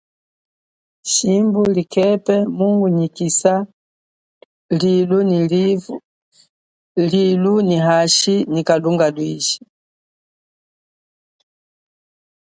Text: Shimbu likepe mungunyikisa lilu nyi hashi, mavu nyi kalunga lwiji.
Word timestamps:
Shimbu 1.11 1.61
likepe 1.75 2.35
mungunyikisa 2.57 3.53
lilu 7.05 7.57
nyi 7.67 7.77
hashi, 7.87 8.35
mavu 8.39 8.51
nyi 8.53 8.61
kalunga 8.67 9.07
lwiji. 9.15 9.55